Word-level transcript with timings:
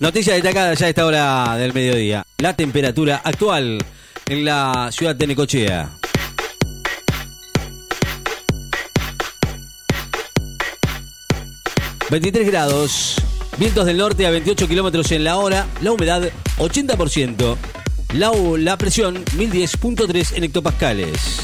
Noticia 0.00 0.32
destacada 0.32 0.72
ya 0.72 0.86
a 0.86 0.88
esta 0.88 1.04
hora 1.04 1.56
del 1.58 1.74
mediodía. 1.74 2.24
La 2.38 2.56
temperatura 2.56 3.20
actual 3.22 3.84
en 4.26 4.44
la 4.46 4.88
ciudad 4.92 5.14
de 5.14 5.26
Necochea. 5.26 5.90
...23 12.08 12.44
grados... 12.46 13.16
...vientos 13.58 13.84
del 13.84 13.98
norte 13.98 14.26
a 14.26 14.30
28 14.30 14.66
kilómetros 14.66 15.12
en 15.12 15.22
la 15.22 15.36
hora... 15.36 15.66
...la 15.82 15.92
humedad 15.92 16.30
80%... 16.56 17.56
...la, 18.14 18.32
la 18.58 18.78
presión 18.78 19.22
1010.3 19.26 20.36
en 20.36 20.44
hectopascales... 20.44 21.42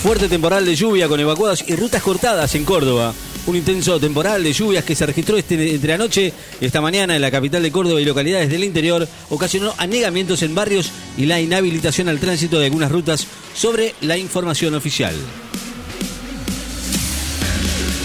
Fuerte 0.00 0.28
temporal 0.28 0.64
de 0.64 0.74
lluvia 0.74 1.08
con 1.08 1.20
evacuadas 1.20 1.64
y 1.66 1.76
rutas 1.76 2.02
cortadas 2.02 2.54
en 2.54 2.64
Córdoba. 2.64 3.14
Un 3.46 3.56
intenso 3.56 4.00
temporal 4.00 4.42
de 4.42 4.54
lluvias 4.54 4.84
que 4.84 4.94
se 4.94 5.04
registró 5.04 5.36
este, 5.36 5.74
entre 5.74 5.92
anoche 5.92 6.32
y 6.60 6.64
esta 6.64 6.80
mañana 6.80 7.14
en 7.14 7.20
la 7.20 7.30
capital 7.30 7.62
de 7.62 7.70
Córdoba 7.70 8.00
y 8.00 8.04
localidades 8.06 8.48
del 8.48 8.64
interior 8.64 9.06
ocasionó 9.28 9.74
anegamientos 9.76 10.42
en 10.42 10.54
barrios 10.54 10.90
y 11.18 11.26
la 11.26 11.40
inhabilitación 11.40 12.08
al 12.08 12.20
tránsito 12.20 12.58
de 12.58 12.66
algunas 12.66 12.90
rutas 12.90 13.26
sobre 13.54 13.94
la 14.00 14.16
información 14.16 14.74
oficial. 14.74 15.14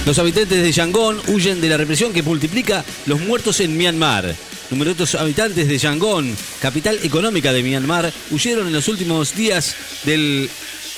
Los 0.05 0.19
habitantes 0.19 0.61
de 0.61 0.71
Yangon 0.71 1.21
huyen 1.27 1.61
de 1.61 1.69
la 1.69 1.77
represión 1.77 2.11
que 2.11 2.23
multiplica 2.23 2.83
los 3.05 3.21
muertos 3.21 3.61
en 3.61 3.77
Myanmar. 3.77 4.35
Numerosos 4.71 5.15
habitantes 5.15 5.67
de 5.67 5.77
Yangon, 5.77 6.35
capital 6.61 6.99
económica 7.03 7.53
de 7.53 7.63
Myanmar, 7.63 8.11
huyeron 8.31 8.67
en 8.67 8.73
los 8.73 8.87
últimos 8.87 9.35
días 9.35 9.75
del 10.03 10.49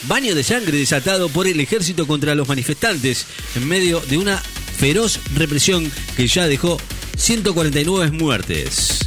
baño 0.07 0.35
de 0.35 0.43
sangre 0.43 0.77
desatado 0.77 1.29
por 1.29 1.47
el 1.47 1.59
ejército 1.59 2.07
contra 2.07 2.35
los 2.35 2.47
manifestantes 2.47 3.25
en 3.55 3.67
medio 3.67 3.99
de 4.01 4.17
una 4.17 4.41
feroz 4.77 5.19
represión 5.35 5.91
que 6.15 6.27
ya 6.27 6.47
dejó 6.47 6.79
149 7.17 8.11
muertes. 8.11 8.99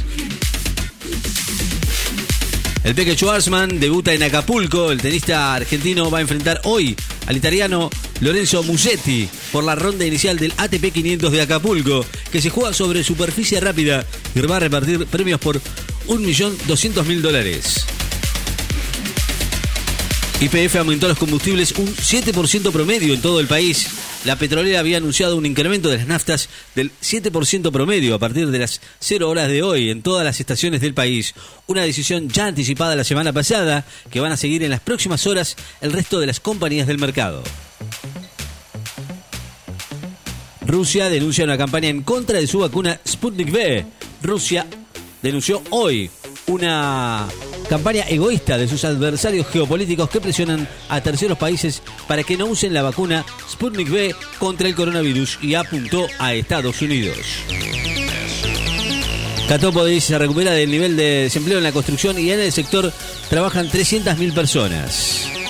El 2.85 2.93
Peque 2.93 3.15
Schwarzman 3.15 3.79
debuta 3.79 4.13
en 4.13 4.21
Acapulco. 4.21 4.91
El 4.91 5.01
tenista 5.01 5.55
argentino 5.55 6.11
va 6.11 6.19
a 6.19 6.21
enfrentar 6.21 6.61
hoy 6.65 6.95
al 7.25 7.35
italiano 7.35 7.89
Lorenzo 8.21 8.61
Musetti 8.61 9.27
por 9.51 9.63
la 9.63 9.73
ronda 9.73 10.05
inicial 10.05 10.37
del 10.37 10.53
ATP 10.55 10.93
500 10.93 11.31
de 11.31 11.41
Acapulco, 11.41 12.05
que 12.31 12.41
se 12.41 12.51
juega 12.51 12.73
sobre 12.73 13.03
superficie 13.03 13.59
rápida 13.59 14.05
y 14.35 14.39
va 14.41 14.57
a 14.57 14.59
repartir 14.59 15.03
premios 15.07 15.39
por 15.39 15.59
1.200.000 16.07 17.21
dólares. 17.21 17.87
YPF 20.41 20.75
aumentó 20.75 21.07
los 21.07 21.17
combustibles 21.17 21.71
un 21.77 21.87
7% 21.87 22.71
promedio 22.71 23.13
en 23.13 23.21
todo 23.21 23.39
el 23.39 23.47
país. 23.47 23.87
La 24.25 24.35
petrolera 24.35 24.81
había 24.81 24.97
anunciado 24.97 25.37
un 25.37 25.45
incremento 25.45 25.89
de 25.89 25.97
las 25.97 26.07
naftas 26.07 26.49
del 26.75 26.91
7% 27.01 27.71
promedio 27.71 28.13
a 28.13 28.19
partir 28.19 28.51
de 28.51 28.59
las 28.59 28.81
0 28.99 29.29
horas 29.29 29.47
de 29.47 29.63
hoy 29.63 29.89
en 29.89 30.01
todas 30.01 30.25
las 30.25 30.41
estaciones 30.41 30.81
del 30.81 30.93
país. 30.93 31.33
Una 31.67 31.83
decisión 31.83 32.27
ya 32.27 32.47
anticipada 32.47 32.97
la 32.97 33.05
semana 33.05 33.31
pasada 33.31 33.85
que 34.11 34.19
van 34.19 34.33
a 34.33 34.37
seguir 34.37 34.61
en 34.63 34.71
las 34.71 34.81
próximas 34.81 35.25
horas 35.25 35.55
el 35.79 35.93
resto 35.93 36.19
de 36.19 36.27
las 36.27 36.41
compañías 36.41 36.87
del 36.87 36.99
mercado. 36.99 37.41
Rusia 40.65 41.09
denuncia 41.09 41.45
una 41.45 41.57
campaña 41.57 41.87
en 41.87 42.01
contra 42.01 42.39
de 42.39 42.47
su 42.47 42.59
vacuna 42.59 42.99
Sputnik 43.07 43.53
V. 43.53 43.85
Rusia 44.21 44.67
denunció 45.21 45.63
hoy 45.69 46.09
una 46.47 47.25
campaña 47.67 48.05
egoísta 48.07 48.57
de 48.57 48.67
sus 48.67 48.85
adversarios 48.85 49.47
geopolíticos 49.47 50.09
que 50.09 50.21
presionan 50.21 50.67
a 50.89 51.01
terceros 51.01 51.37
países 51.37 51.81
para 52.07 52.23
que 52.23 52.37
no 52.37 52.45
usen 52.45 52.73
la 52.73 52.81
vacuna 52.81 53.25
Sputnik 53.49 53.89
V 53.89 54.15
contra 54.39 54.67
el 54.67 54.75
coronavirus 54.75 55.39
y 55.41 55.55
apuntó 55.55 56.07
a 56.19 56.33
Estados 56.33 56.81
Unidos. 56.81 57.17
Catópolis 59.47 60.03
se 60.03 60.17
recupera 60.17 60.51
del 60.51 60.71
nivel 60.71 60.97
de 60.97 61.23
desempleo 61.23 61.59
en 61.59 61.63
la 61.63 61.71
construcción 61.71 62.17
y 62.17 62.31
en 62.31 62.39
el 62.39 62.51
sector 62.51 62.91
trabajan 63.29 63.69
300.000 63.69 64.33
personas. 64.33 65.44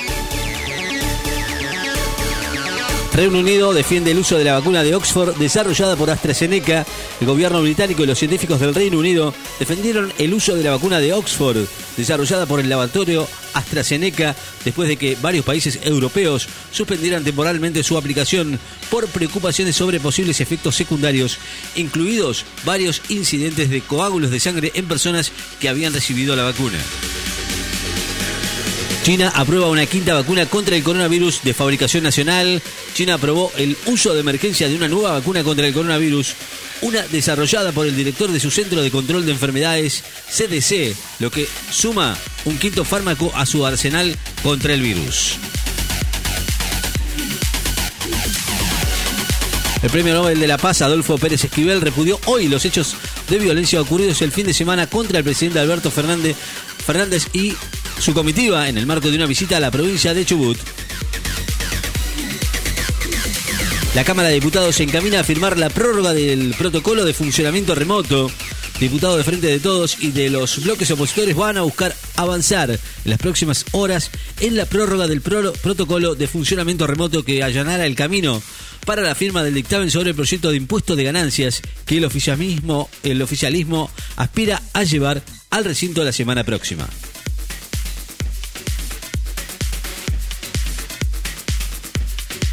Reino 3.16 3.40
Unido 3.40 3.74
defiende 3.74 4.12
el 4.12 4.20
uso 4.20 4.38
de 4.38 4.44
la 4.44 4.56
vacuna 4.56 4.84
de 4.84 4.94
Oxford 4.94 5.38
desarrollada 5.38 5.96
por 5.96 6.09
AstraZeneca. 6.09 6.86
El 7.22 7.28
gobierno 7.28 7.62
británico 7.62 8.03
y 8.03 8.08
los 8.08 8.20
científicos 8.20 8.59
del 8.59 8.76
Reino 8.76 9.00
Unido 9.00 9.34
defendieron 9.58 10.12
el 10.18 10.34
uso 10.34 10.53
de 10.53 10.66
la 10.66 10.72
vacuna 10.72 11.00
de 11.00 11.14
Oxford 11.14 11.66
desarrollada 11.96 12.46
por 12.46 12.59
el 12.59 12.68
laboratorio 12.68 13.26
AstraZeneca 13.53 14.36
después 14.66 14.90
de 14.90 14.98
que 14.98 15.16
varios 15.22 15.46
países 15.46 15.80
europeos 15.84 16.50
suspendieran 16.72 17.24
temporalmente 17.24 17.84
su 17.84 17.98
aplicación 17.98 18.59
por 18.90 19.08
preocupaciones 19.08 19.78
sobre 19.78 20.02
posibles 20.02 20.42
efectos 20.42 20.76
secundarios, 20.76 21.38
incluidos 21.78 22.44
varios 22.66 23.02
incidentes 23.08 23.70
de 23.70 23.80
coágulos 23.80 24.30
de 24.30 24.42
sangre 24.42 24.72
en 24.76 24.90
personas 24.90 25.32
que 25.62 25.70
habían 25.70 25.94
recibido 25.94 26.36
la 26.36 26.44
vacuna. 26.44 26.80
China 29.06 29.32
aprueba 29.36 29.70
una 29.70 29.86
quinta 29.86 30.16
vacuna 30.16 30.48
contra 30.48 30.76
el 30.76 30.82
coronavirus 30.82 31.44
de 31.44 31.54
fabricación 31.54 32.02
nacional. 32.02 32.60
China 32.96 33.14
aprobó 33.14 33.52
el 33.56 33.78
uso 33.86 34.16
de 34.16 34.22
emergencia 34.22 34.68
de 34.68 34.76
una 34.76 34.88
nueva 34.88 35.12
vacuna 35.12 35.44
contra 35.44 35.68
el 35.68 35.76
coronavirus, 35.76 36.34
una 36.82 37.04
desarrollada 37.04 37.72
por 37.72 37.86
el 37.86 37.96
director 37.96 38.32
de 38.32 38.40
su 38.40 38.50
Centro 38.50 38.82
de 38.82 38.90
Control 38.90 39.24
de 39.24 39.32
Enfermedades, 39.32 40.04
CDC, 40.28 40.96
lo 41.20 41.30
que 41.30 41.48
suma 41.70 42.18
un 42.46 42.58
quinto 42.58 42.84
fármaco 42.84 43.32
a 43.36 43.46
su 43.46 43.64
arsenal 43.64 44.18
contra 44.42 44.74
el 44.74 44.82
virus. 44.82 45.38
El 49.84 49.92
premio 49.92 50.16
Nobel 50.16 50.40
de 50.40 50.48
la 50.48 50.58
Paz, 50.58 50.82
Adolfo 50.82 51.20
Pérez 51.20 51.44
Esquivel, 51.44 51.80
repudió 51.80 52.20
hoy 52.26 52.48
los 52.48 52.66
hechos 52.66 52.96
de 53.30 53.38
violencia 53.38 53.80
ocurridos 53.80 54.24
el 54.24 54.32
fin 54.32 54.48
de 54.48 54.54
semana 54.56 54.88
contra 54.88 55.20
el 55.20 55.24
presidente 55.24 55.60
Alberto 55.60 55.92
Fernández, 55.92 56.36
Fernández 56.84 57.28
y 57.34 57.54
su 58.00 58.14
comitiva 58.14 58.70
en 58.70 58.78
el 58.78 58.86
marco 58.86 59.10
de 59.10 59.18
una 59.18 59.26
visita 59.26 59.58
a 59.58 59.60
la 59.60 59.72
provincia 59.72 60.14
de 60.14 60.26
Chubut. 60.26 60.58
La 63.96 64.04
Cámara 64.04 64.28
de 64.28 64.36
Diputados 64.36 64.76
se 64.76 64.84
encamina 64.84 65.22
a 65.22 65.24
firmar 65.24 65.58
la 65.58 65.70
prórroga 65.70 66.14
del 66.14 66.54
protocolo 66.58 67.06
de 67.06 67.14
funcionamiento 67.14 67.76
remoto. 67.76 68.30
Diputados 68.80 69.18
de 69.18 69.24
Frente 69.24 69.48
de 69.48 69.60
Todos 69.62 69.98
y 70.02 70.12
de 70.12 70.30
los 70.30 70.62
bloques 70.62 70.92
opositores 70.92 71.34
van 71.34 71.58
a 71.58 71.62
buscar 71.62 71.96
avanzar 72.18 72.72
en 72.72 72.80
las 73.06 73.20
próximas 73.20 73.66
horas 73.72 74.12
en 74.42 74.58
la 74.58 74.66
prórroga 74.66 75.08
del 75.08 75.22
protocolo 75.22 76.14
de 76.16 76.28
funcionamiento 76.28 76.86
remoto 76.86 77.24
que 77.24 77.42
allanara 77.42 77.86
el 77.86 77.96
camino 77.96 78.42
para 78.86 79.02
la 79.02 79.16
firma 79.16 79.44
del 79.44 79.54
dictamen 79.54 79.90
sobre 79.90 80.10
el 80.10 80.16
proyecto 80.16 80.52
de 80.52 80.58
impuesto 80.58 80.98
de 80.98 81.06
ganancias 81.06 81.62
que 81.86 81.98
el 81.98 82.06
oficialismo, 82.06 82.90
el 83.04 83.22
oficialismo 83.22 83.90
aspira 84.18 84.62
a 84.74 84.84
llevar 84.84 85.24
al 85.52 85.64
recinto 85.64 86.04
la 86.04 86.12
semana 86.12 86.44
próxima. 86.44 86.86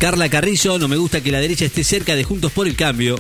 Carla 0.03 0.29
Carrizo, 0.29 0.81
no 0.81 0.89
me 0.89 0.97
gusta 0.97 1.21
que 1.21 1.31
la 1.31 1.39
derecha 1.39 1.65
esté 1.65 1.85
cerca 1.85 2.17
de 2.17 2.25
Juntos 2.25 2.51
por 2.51 2.67
el 2.67 2.75
Cambio. 2.75 3.15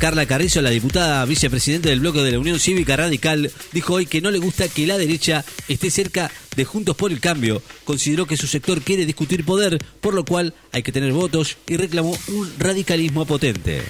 Carla 0.00 0.26
Carrizo, 0.26 0.60
la 0.62 0.70
diputada 0.70 1.24
vicepresidente 1.26 1.90
del 1.90 2.00
bloque 2.00 2.22
de 2.22 2.32
la 2.32 2.40
Unión 2.40 2.58
Cívica 2.58 2.96
Radical, 2.96 3.52
dijo 3.70 3.94
hoy 3.94 4.06
que 4.06 4.20
no 4.20 4.32
le 4.32 4.40
gusta 4.40 4.66
que 4.66 4.84
la 4.84 4.98
derecha 4.98 5.44
esté 5.68 5.92
cerca 5.92 6.32
de 6.56 6.64
Juntos 6.64 6.96
por 6.96 7.12
el 7.12 7.20
Cambio. 7.20 7.62
Consideró 7.84 8.26
que 8.26 8.36
su 8.36 8.48
sector 8.48 8.82
quiere 8.82 9.06
discutir 9.06 9.44
poder, 9.44 9.78
por 10.00 10.12
lo 10.12 10.24
cual 10.24 10.54
hay 10.72 10.82
que 10.82 10.90
tener 10.90 11.12
votos 11.12 11.56
y 11.68 11.76
reclamó 11.76 12.18
un 12.26 12.52
radicalismo 12.58 13.24
potente. 13.26 13.82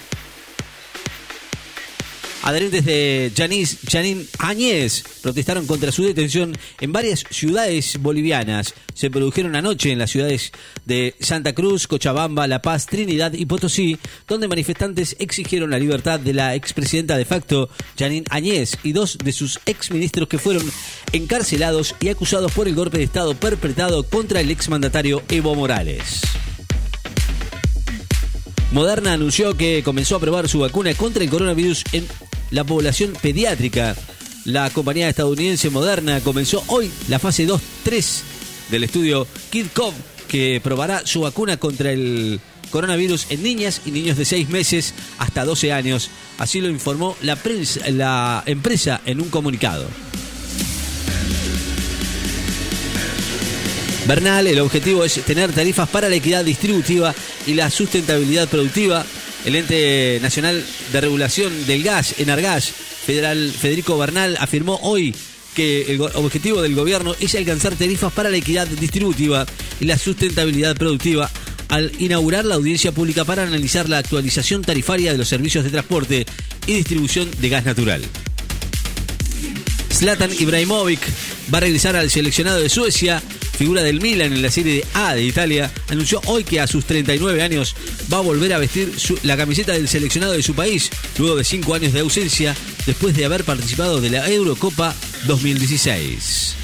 Adherentes 2.45 2.85
de 2.85 3.33
Janis, 3.35 3.79
Janín 3.91 4.29
Añez 4.39 5.03
protestaron 5.23 5.67
contra 5.67 5.91
su 5.91 6.05
detención 6.05 6.55
en 6.79 6.93
varias 6.93 7.25
ciudades 7.31 7.99
bolivianas. 7.99 8.75
Se 8.93 9.11
produjeron 9.11 9.57
anoche 9.57 9.91
en 9.91 9.99
las 9.99 10.11
ciudades 10.11 10.53
de 10.85 11.15
Santa 11.21 11.55
Cruz, 11.55 11.87
Cochabamba, 11.87 12.47
La 12.47 12.61
Paz, 12.61 12.85
Trinidad 12.85 13.33
y 13.33 13.47
Potosí, 13.47 13.97
donde 14.29 14.47
manifestantes 14.47 15.17
exigieron 15.21 15.71
la 15.71 15.79
libertad 15.79 16.21
de 16.21 16.35
la 16.35 16.55
expresidenta 16.55 17.17
de 17.17 17.25
facto, 17.25 17.71
Janine 17.99 18.27
Añez, 18.29 18.77
y 18.83 18.93
dos 18.93 19.17
de 19.17 19.33
sus 19.33 19.59
exministros 19.65 20.29
que 20.29 20.37
fueron 20.37 20.71
encarcelados 21.13 21.95
y 21.99 22.11
acusados 22.11 22.53
por 22.53 22.69
el 22.69 22.75
golpe 22.75 22.99
de 22.99 23.05
Estado 23.05 23.35
perpetrado 23.35 24.03
contra 24.03 24.43
el 24.43 24.51
exmandatario 24.51 25.23
Evo 25.31 25.55
Morales. 25.55 26.21
Moderna 28.75 29.13
anunció 29.13 29.57
que 29.57 29.85
comenzó 29.85 30.17
a 30.17 30.21
probar 30.21 30.49
su 30.49 30.59
vacuna 30.59 30.93
contra 30.95 31.23
el 31.23 31.31
coronavirus 31.31 31.85
en 31.93 32.09
la 32.55 32.63
población 32.65 33.13
pediátrica. 33.21 33.97
La 34.45 34.71
compañía 34.71 35.09
estadounidense 35.09 35.71
Moderna 35.71 36.21
comenzó 36.21 36.63
hoy 36.69 36.91
la 37.09 37.19
fase 37.19 37.49
2-3 37.49 38.21
del 38.71 38.85
estudio 38.85 39.27
KidCov, 39.51 39.93
que 40.29 40.61
probará 40.63 41.05
su 41.05 41.23
vacuna 41.23 41.57
contra 41.57 41.91
el 41.91 42.41
coronavirus 42.71 43.27
en 43.31 43.43
niñas 43.43 43.83
y 43.85 43.91
niños 43.91 44.17
de 44.17 44.25
6 44.25 44.49
meses 44.51 44.95
hasta 45.19 45.45
12 45.45 45.73
años. 45.73 46.11
Así 46.39 46.61
lo 46.61 46.69
informó 46.69 47.17
la, 47.23 47.37
la 47.91 48.43
empresa 48.47 49.01
en 49.05 49.21
un 49.21 49.31
comunicado. 49.31 49.89
Bernal, 54.07 54.47
el 54.47 54.61
objetivo 54.61 55.03
es 55.03 55.15
tener 55.25 55.51
tarifas 55.53 55.89
para 55.89 56.09
la 56.09 56.17
equidad 56.17 56.45
distributiva 56.45 57.15
y 57.47 57.55
la 57.55 57.71
sustentabilidad 57.71 58.49
productiva 58.49 59.05
El 59.45 59.57
ente 59.57 60.19
nacional 60.23 60.65
de 60.93 61.01
regulación 61.01 61.67
del 61.67 61.83
gas, 61.83 62.15
Enargas, 62.19 62.71
federal 62.71 63.53
Federico 63.53 63.99
Bernal, 63.99 64.37
afirmó 64.41 64.81
hoy 64.83 65.15
que 65.55 65.93
el 65.93 66.01
objetivo 66.01 66.63
del 66.63 66.75
gobierno 66.75 67.15
es 67.21 67.35
alcanzar 67.35 67.77
tarifas 67.77 68.13
para 68.13 68.31
la 68.31 68.39
equidad 68.39 68.67
distributiva 68.67 69.47
y 69.81 69.85
la 69.85 69.99
sustentabilidad 69.99 70.77
productiva 70.77 71.31
al 71.69 71.93
inaugurar 71.99 72.45
la 72.45 72.55
audiencia 72.55 72.93
pública 72.93 73.25
para 73.25 73.43
analizar 73.43 73.89
la 73.89 73.99
actualización 73.99 74.63
tarifaria 74.63 75.13
de 75.13 75.19
los 75.19 75.29
servicios 75.29 75.65
de 75.65 75.71
transporte 75.71 76.27
y 76.67 76.75
distribución 76.75 77.31
de 77.41 77.49
gas 77.49 77.65
natural. 77.65 78.03
Zlatan 79.93 80.31
Ibrahimovic 80.33 81.01
va 81.53 81.59
a 81.59 81.61
regresar 81.61 81.97
al 81.97 82.11
seleccionado 82.11 82.61
de 82.61 82.69
Suecia, 82.69 83.23
figura 83.55 83.83
del 83.83 84.01
Milan 84.01 84.33
en 84.33 84.43
la 84.43 84.51
Serie 84.51 84.85
A 84.95 85.15
de 85.15 85.25
Italia, 85.25 85.71
anunció 85.89 86.21
hoy 86.27 86.45
que 86.45 86.61
a 86.61 86.67
sus 86.67 86.85
39 86.85 87.43
años 87.43 87.75
va 88.13 88.19
a 88.19 88.23
volver 88.23 88.53
a 88.53 88.59
vestir 88.59 88.93
la 89.23 89.37
camiseta 89.37 89.73
del 89.73 89.89
seleccionado 89.89 90.33
de 90.33 90.43
su 90.43 90.55
país, 90.55 90.91
luego 91.19 91.37
de 91.37 91.45
cinco 91.45 91.75
años 91.75 91.93
de 91.93 92.01
ausencia, 92.01 92.55
después 92.87 93.17
de 93.17 93.25
haber 93.25 93.45
participado 93.45 94.01
de 94.01 94.11
la 94.11 94.29
Eurocopa 94.29 94.95
2016. 95.27 96.57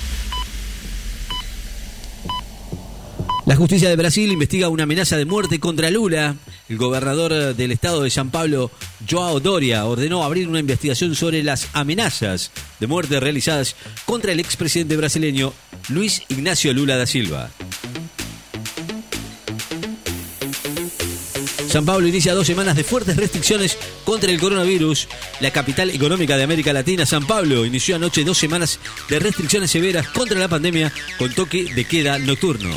La 3.46 3.56
justicia 3.56 3.88
de 3.88 3.96
Brasil 3.96 4.30
investiga 4.30 4.68
una 4.68 4.84
amenaza 4.84 5.16
de 5.16 5.24
muerte 5.24 5.58
contra 5.58 5.90
Lula. 5.90 6.36
El 6.68 6.76
gobernador 6.76 7.54
del 7.54 7.72
estado 7.72 8.02
de 8.02 8.10
San 8.10 8.30
Pablo, 8.30 8.70
Joao 9.10 9.40
Doria, 9.40 9.86
ordenó 9.86 10.22
abrir 10.22 10.48
una 10.48 10.60
investigación 10.60 11.16
sobre 11.16 11.42
las 11.42 11.66
amenazas 11.72 12.52
de 12.78 12.86
muerte 12.86 13.18
realizadas 13.18 13.74
contra 14.04 14.30
el 14.30 14.38
expresidente 14.38 14.96
brasileño 14.96 15.52
Luis 15.90 16.22
Ignacio 16.28 16.72
Lula 16.72 16.96
da 16.96 17.06
Silva. 17.06 17.50
San 21.68 21.84
Pablo 21.84 22.08
inicia 22.08 22.34
dos 22.34 22.46
semanas 22.46 22.76
de 22.76 22.84
fuertes 22.84 23.16
restricciones 23.16 23.76
contra 24.04 24.30
el 24.30 24.40
coronavirus. 24.40 25.08
La 25.40 25.52
capital 25.52 25.90
económica 25.90 26.36
de 26.36 26.44
América 26.44 26.72
Latina, 26.72 27.06
San 27.06 27.26
Pablo, 27.26 27.64
inició 27.64 27.96
anoche 27.96 28.24
dos 28.24 28.38
semanas 28.38 28.80
de 29.08 29.18
restricciones 29.18 29.70
severas 29.70 30.08
contra 30.08 30.38
la 30.38 30.48
pandemia 30.48 30.92
con 31.18 31.32
toque 31.32 31.72
de 31.72 31.84
queda 31.84 32.18
nocturno. 32.18 32.70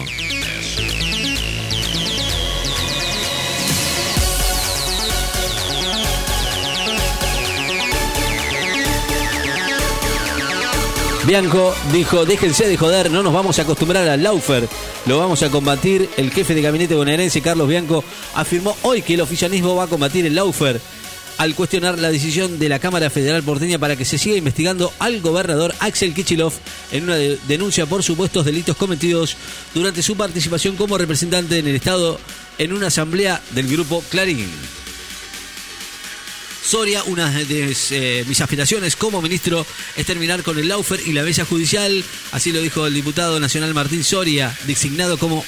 Bianco 11.25 11.74
dijo, 11.94 12.25
déjense 12.25 12.68
de 12.68 12.75
joder, 12.75 13.10
no 13.10 13.24
nos 13.24 13.34
vamos 13.34 13.58
a 13.58 13.62
acostumbrar 13.62 14.08
al 14.10 14.22
Laufer, 14.22 14.68
lo 15.06 15.20
vamos 15.20 15.42
a 15.42 15.50
combatir. 15.50 16.10
El 16.18 16.31
jefe 16.31 16.54
de 16.54 16.62
gabinete 16.62 16.96
bonaerense, 16.96 17.42
Carlos 17.42 17.70
Bianco, 17.70 18.04
afirmó 18.36 18.75
hoy 18.81 19.02
que 19.02 19.14
el 19.14 19.22
oficialismo 19.22 19.74
va 19.74 19.86
a 19.86 19.88
combatir 19.88 20.25
el 20.25 20.36
Laufer 20.36 20.81
al 21.38 21.56
cuestionar 21.56 21.98
la 21.98 22.12
decisión 22.12 22.60
de 22.60 22.68
la 22.68 22.80
Cámara 22.80 23.10
Federal 23.10 23.42
porteña 23.42 23.80
para 23.80 23.96
que 23.96 24.04
se 24.04 24.18
siga 24.18 24.36
investigando 24.36 24.92
al 25.00 25.22
gobernador 25.22 25.74
Axel 25.80 26.14
Kichilov 26.14 26.54
en 26.92 27.06
una 27.06 27.16
denuncia 27.16 27.86
por 27.86 28.04
supuestos 28.04 28.44
delitos 28.44 28.75
cometidos 28.75 29.38
durante 29.74 30.04
su 30.04 30.18
participación 30.18 30.75
como 30.75 30.98
representante 30.98 31.58
en 31.58 31.68
el 31.68 31.75
Estado 31.75 32.20
en 32.58 32.74
una 32.74 32.88
asamblea 32.88 33.42
del 33.52 33.70
grupo 33.70 34.04
Clarín. 34.10 34.50
Soria, 36.63 37.04
una 37.04 37.30
de 37.30 37.75
eh, 37.92 38.24
mis 38.25 38.39
aspiraciones 38.39 38.95
como 38.95 39.21
ministro 39.21 39.65
es 39.98 40.06
terminar 40.06 40.44
con 40.44 40.57
el 40.57 40.69
Laufer 40.69 41.01
y 41.06 41.12
la 41.12 41.21
bella 41.21 41.44
judicial. 41.44 42.04
Así 42.31 42.54
lo 42.54 42.62
dijo 42.62 42.88
el 42.88 42.94
diputado 42.94 43.39
nacional 43.39 43.74
Martín 43.74 44.04
Soria, 44.04 44.57
designado 44.65 45.18
como 45.18 45.45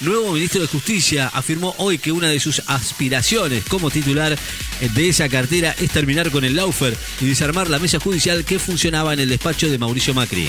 nuevo 0.00 0.32
ministro 0.32 0.60
de 0.60 0.66
Justicia. 0.66 1.30
Afirmó 1.32 1.74
hoy 1.78 1.98
que 1.98 2.10
una 2.10 2.28
de 2.28 2.40
sus 2.40 2.62
aspiraciones 2.66 3.64
como 3.64 3.90
titular 3.90 4.36
de 4.80 5.08
esa 5.08 5.28
cartera 5.28 5.74
es 5.80 5.90
terminar 5.90 6.32
con 6.32 6.44
el 6.44 6.56
Laufer 6.56 6.96
y 7.20 7.26
desarmar 7.26 7.70
la 7.70 7.78
mesa 7.78 8.00
judicial 8.00 8.44
que 8.44 8.58
funcionaba 8.58 9.12
en 9.12 9.20
el 9.20 9.28
despacho 9.28 9.70
de 9.70 9.78
Mauricio 9.78 10.14
Macri. 10.14 10.48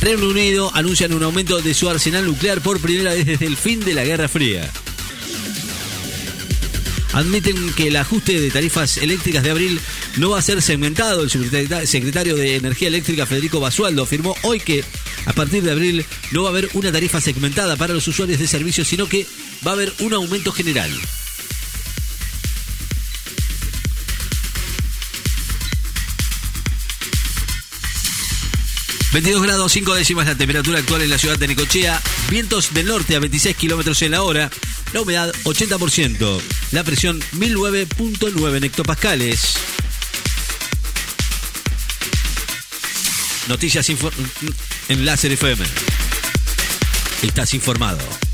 Reino 0.00 0.28
Unido 0.28 0.72
anuncian 0.74 1.12
un 1.12 1.22
aumento 1.22 1.60
de 1.60 1.72
su 1.72 1.88
arsenal 1.88 2.26
nuclear 2.26 2.60
por 2.60 2.80
primera 2.80 3.14
vez 3.14 3.26
desde 3.26 3.46
el 3.46 3.56
fin 3.56 3.80
de 3.80 3.94
la 3.94 4.04
Guerra 4.04 4.28
Fría 4.28 4.70
admiten 7.12 7.72
que 7.74 7.88
el 7.88 7.96
ajuste 7.96 8.40
de 8.40 8.50
tarifas 8.50 8.96
eléctricas 8.98 9.42
de 9.42 9.50
abril 9.50 9.80
no 10.16 10.30
va 10.30 10.38
a 10.38 10.42
ser 10.42 10.62
segmentado. 10.62 11.22
El 11.22 11.30
secretario 11.86 12.36
de 12.36 12.56
Energía 12.56 12.88
Eléctrica, 12.88 13.26
Federico 13.26 13.60
Basualdo, 13.60 14.02
afirmó 14.02 14.36
hoy 14.42 14.60
que 14.60 14.84
a 15.26 15.32
partir 15.32 15.62
de 15.62 15.72
abril 15.72 16.04
no 16.32 16.42
va 16.42 16.48
a 16.48 16.52
haber 16.52 16.70
una 16.74 16.92
tarifa 16.92 17.20
segmentada 17.20 17.76
para 17.76 17.94
los 17.94 18.06
usuarios 18.08 18.38
de 18.38 18.46
servicios, 18.46 18.88
sino 18.88 19.08
que 19.08 19.26
va 19.66 19.72
a 19.72 19.74
haber 19.74 19.92
un 20.00 20.14
aumento 20.14 20.52
general. 20.52 20.90
...22 29.12 29.42
grados 29.42 29.72
5 29.72 29.94
décimas 29.96 30.24
la 30.24 30.36
temperatura 30.36 30.78
actual 30.78 31.02
en 31.02 31.10
la 31.10 31.18
ciudad 31.18 31.36
de 31.36 31.48
Necochea... 31.48 32.00
...vientos 32.30 32.72
del 32.72 32.86
norte 32.86 33.16
a 33.16 33.18
26 33.18 33.56
kilómetros 33.56 34.00
en 34.02 34.12
la 34.12 34.22
hora 34.22 34.48
la 34.92 35.00
humedad 35.00 35.32
80%, 35.44 36.40
la 36.72 36.84
presión 36.84 37.20
1009.9 37.32 38.64
hectopascales. 38.64 39.54
Noticias 43.48 43.88
en 44.88 45.04
Láser 45.04 45.32
FM. 45.32 45.64
Estás 47.22 47.54
informado. 47.54 48.29